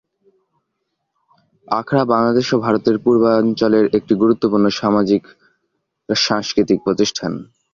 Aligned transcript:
আখড়া 1.67 2.05
বাংলাদেশ 2.05 2.53
ও 2.53 2.59
ভারতের 2.59 2.99
পূর্বাঞ্চলের 3.03 3.89
একটি 3.97 4.15
গুরুত্বপূর্ণ 4.15 4.69
সামাজিক-সাংস্কৃতিক 4.79 6.83
প্রতিষ্ঠান। 6.83 7.33